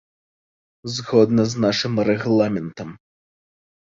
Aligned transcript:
Згодна 0.93 1.43
з 1.51 1.61
нашым 1.65 1.93
рэгламентам. 2.09 2.89